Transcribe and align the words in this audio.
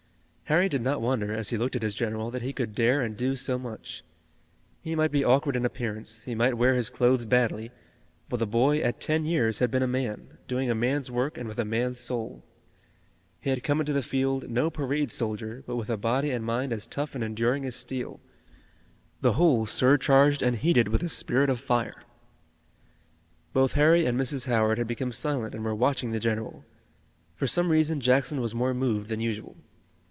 Harry 0.51 0.67
did 0.67 0.81
not 0.81 0.99
wonder, 0.99 1.31
as 1.33 1.47
he 1.47 1.55
looked 1.57 1.77
at 1.77 1.81
his 1.81 1.95
general, 1.95 2.29
that 2.29 2.41
he 2.41 2.51
could 2.51 2.75
dare 2.75 2.99
and 2.99 3.15
do 3.15 3.37
so 3.37 3.57
much. 3.57 4.03
He 4.81 4.95
might 4.95 5.09
be 5.09 5.23
awkward 5.23 5.55
in 5.55 5.65
appearance, 5.65 6.25
he 6.25 6.35
might 6.35 6.57
wear 6.57 6.75
his 6.75 6.89
clothes 6.89 7.23
badly, 7.23 7.71
but 8.27 8.35
the 8.35 8.45
boy 8.45 8.79
at 8.81 8.99
ten 8.99 9.23
years 9.23 9.59
had 9.59 9.71
been 9.71 9.81
a 9.81 9.87
man, 9.87 10.39
doing 10.49 10.69
a 10.69 10.75
man's 10.75 11.09
work 11.09 11.37
and 11.37 11.47
with 11.47 11.57
a 11.57 11.63
man's 11.63 12.01
soul. 12.01 12.43
He 13.39 13.49
had 13.49 13.63
come 13.63 13.79
into 13.79 13.93
the 13.93 14.01
field, 14.01 14.49
no 14.49 14.69
parade 14.69 15.09
soldier, 15.09 15.63
but 15.65 15.77
with 15.77 15.89
a 15.89 15.95
body 15.95 16.31
and 16.31 16.43
mind 16.43 16.73
as 16.73 16.85
tough 16.85 17.15
and 17.15 17.23
enduring 17.23 17.63
as 17.63 17.77
steel, 17.77 18.19
the 19.21 19.33
whole 19.33 19.65
surcharged 19.65 20.41
and 20.41 20.57
heated 20.57 20.89
with 20.89 21.01
a 21.01 21.07
spirit 21.07 21.49
of 21.49 21.61
fire. 21.61 22.03
Both 23.53 23.71
Harry 23.75 24.05
and 24.05 24.19
Mrs. 24.19 24.47
Howard 24.47 24.79
had 24.79 24.87
become 24.87 25.13
silent 25.13 25.55
and 25.55 25.63
were 25.63 25.73
watching 25.73 26.11
the 26.11 26.19
general. 26.19 26.65
For 27.37 27.47
some 27.47 27.71
reason 27.71 28.01
Jackson 28.01 28.41
was 28.41 28.53
more 28.53 28.73
moved 28.73 29.07
than 29.07 29.21
usual. 29.21 29.55